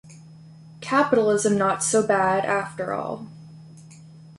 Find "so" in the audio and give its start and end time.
1.83-2.01